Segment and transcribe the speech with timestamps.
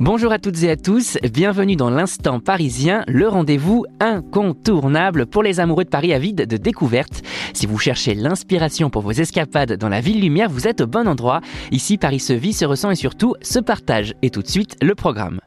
[0.00, 5.60] Bonjour à toutes et à tous, bienvenue dans l'instant parisien, le rendez-vous incontournable pour les
[5.60, 7.22] amoureux de Paris avides de découvertes.
[7.52, 11.06] Si vous cherchez l'inspiration pour vos escapades dans la ville lumière, vous êtes au bon
[11.06, 11.42] endroit.
[11.70, 14.14] Ici, Paris se vit, se ressent et surtout se partage.
[14.22, 15.38] Et tout de suite, le programme.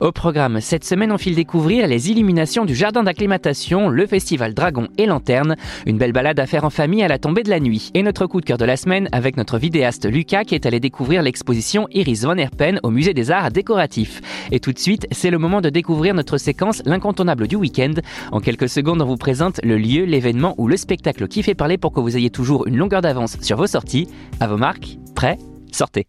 [0.00, 4.86] Au programme, cette semaine, on file découvrir les illuminations du jardin d'acclimatation, le festival Dragon
[4.96, 5.56] et Lanterne.
[5.86, 7.90] Une belle balade à faire en famille à la tombée de la nuit.
[7.94, 10.78] Et notre coup de cœur de la semaine avec notre vidéaste Lucas qui est allé
[10.78, 14.20] découvrir l'exposition Iris Van Herpen au musée des arts décoratifs.
[14.52, 17.94] Et tout de suite, c'est le moment de découvrir notre séquence L'incontournable du week-end.
[18.30, 21.76] En quelques secondes, on vous présente le lieu, l'événement ou le spectacle qui fait parler
[21.76, 24.06] pour que vous ayez toujours une longueur d'avance sur vos sorties.
[24.38, 25.38] À vos marques, prêts,
[25.72, 26.06] sortez.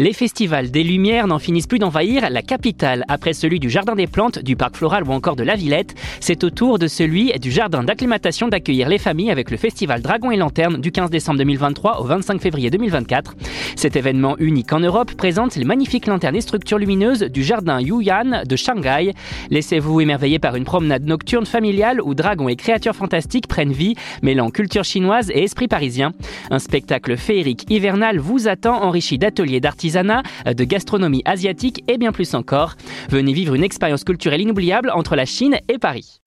[0.00, 3.04] Les festivals des Lumières n'en finissent plus d'envahir la capitale.
[3.08, 6.42] Après celui du Jardin des Plantes, du Parc Floral ou encore de la Villette, c'est
[6.42, 10.38] au tour de celui du Jardin d'acclimatation d'accueillir les familles avec le festival Dragon et
[10.38, 13.34] Lanterne du 15 décembre 2023 au 25 février 2024.
[13.76, 18.44] Cet événement unique en Europe présente les magnifiques lanternes et structures lumineuses du Jardin Yuyan
[18.48, 19.12] de Shanghai.
[19.50, 24.48] Laissez-vous émerveiller par une promenade nocturne familiale où dragons et créatures fantastiques prennent vie, mêlant
[24.48, 26.14] culture chinoise et esprit parisien.
[26.50, 29.60] Un spectacle féerique hivernal vous attend enrichi d'ateliers
[29.92, 30.10] d'artistes
[30.46, 32.74] de gastronomie asiatique et bien plus encore.
[33.10, 36.20] Venez vivre une expérience culturelle inoubliable entre la Chine et Paris.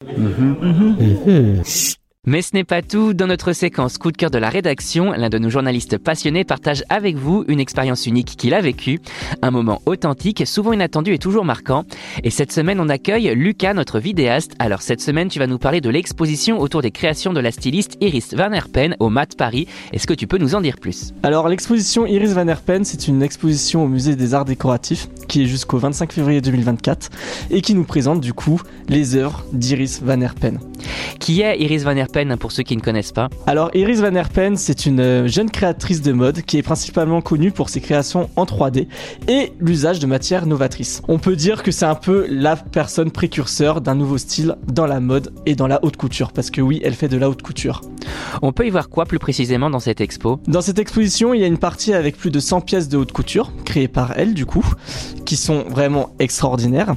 [2.25, 3.13] Mais ce n'est pas tout.
[3.13, 6.85] Dans notre séquence coup de cœur de la rédaction, l'un de nos journalistes passionnés partage
[6.87, 9.01] avec vous une expérience unique qu'il a vécue,
[9.41, 11.83] un moment authentique, souvent inattendu et toujours marquant.
[12.23, 14.53] Et cette semaine, on accueille Lucas, notre vidéaste.
[14.57, 17.97] Alors cette semaine, tu vas nous parler de l'exposition autour des créations de la styliste
[17.99, 19.67] Iris Van Herpen au MAT Paris.
[19.91, 21.13] Est-ce que tu peux nous en dire plus?
[21.23, 25.47] Alors l'exposition Iris Van Herpen, c'est une exposition au musée des arts décoratifs qui est
[25.47, 27.09] jusqu'au 25 février 2024
[27.51, 30.59] et qui nous présente du coup les œuvres d'Iris Van Herpen.
[31.19, 34.57] Qui est Iris Van Herpen pour ceux qui ne connaissent pas Alors Iris Van Herpen,
[34.57, 38.45] c'est une euh, jeune créatrice de mode qui est principalement connue pour ses créations en
[38.45, 38.87] 3D
[39.27, 41.01] et l'usage de matières novatrices.
[41.07, 44.99] On peut dire que c'est un peu la personne précurseur d'un nouveau style dans la
[44.99, 47.81] mode et dans la haute couture parce que oui, elle fait de la haute couture.
[48.41, 50.39] On peut y voir quoi plus précisément dans cette expo?
[50.47, 53.11] Dans cette exposition, il y a une partie avec plus de 100 pièces de haute
[53.11, 54.65] couture créées par elle du coup,
[55.25, 56.95] qui sont vraiment extraordinaires.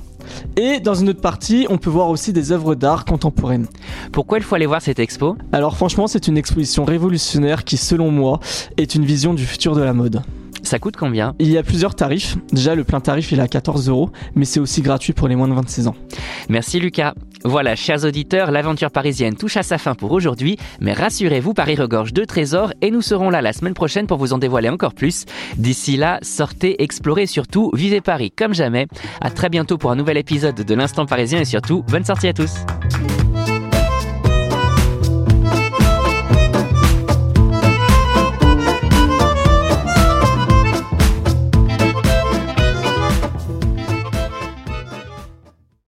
[0.56, 3.66] Et dans une autre partie, on peut voir aussi des œuvres d'art contemporaines.
[4.12, 5.36] Pourquoi il faut aller voir cette expo?
[5.52, 8.40] Alors franchement, c'est une exposition révolutionnaire qui, selon moi,
[8.76, 10.22] est une vision du futur de la mode.
[10.62, 11.34] Ça coûte combien?
[11.38, 12.36] Il y a plusieurs tarifs.
[12.50, 15.36] Déjà, le plein tarif, il est à 14 euros, mais c'est aussi gratuit pour les
[15.36, 15.94] moins de 26 ans.
[16.48, 17.14] Merci Lucas.
[17.46, 22.12] Voilà, chers auditeurs, l'aventure parisienne touche à sa fin pour aujourd'hui, mais rassurez-vous, Paris regorge
[22.12, 25.26] de trésors et nous serons là la semaine prochaine pour vous en dévoiler encore plus.
[25.56, 28.88] D'ici là, sortez, explorez, surtout, vivez Paris comme jamais.
[29.20, 32.32] À très bientôt pour un nouvel épisode de l'Instant Parisien et surtout, bonne sortie à
[32.32, 32.52] tous.